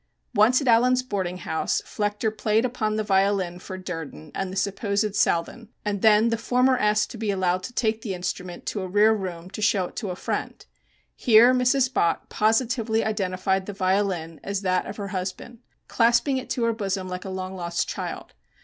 Once 0.33 0.59
at 0.59 0.67
Allen's 0.67 1.03
boarding 1.03 1.37
house 1.37 1.79
Flechter 1.85 2.35
played 2.35 2.65
upon 2.65 2.95
the 2.95 3.03
violin 3.03 3.59
for 3.59 3.77
Durden 3.77 4.31
and 4.33 4.51
the 4.51 4.55
supposed 4.57 5.13
Southan, 5.15 5.67
and 5.85 6.01
then 6.01 6.29
the 6.29 6.39
former 6.39 6.75
asked 6.75 7.11
to 7.11 7.19
be 7.19 7.29
allowed 7.29 7.61
to 7.61 7.71
take 7.73 8.01
the 8.01 8.15
instrument 8.15 8.65
to 8.65 8.81
a 8.81 8.87
rear 8.87 9.13
room 9.13 9.43
and 9.55 9.63
show 9.63 9.85
it 9.85 9.95
to 9.97 10.09
a 10.09 10.15
friend. 10.15 10.65
Here 11.15 11.53
Mrs. 11.53 11.93
Bott, 11.93 12.29
positively 12.29 13.05
identified 13.05 13.67
the 13.67 13.73
violin 13.73 14.39
as 14.43 14.63
that 14.63 14.87
of 14.87 14.97
her 14.97 15.09
husband, 15.09 15.59
clasping 15.87 16.37
it 16.37 16.49
to 16.49 16.63
her 16.63 16.73
bosom 16.73 17.07
like 17.07 17.23
a 17.25 17.29
long 17.29 17.55
lost 17.55 17.87
child. 17.87 18.33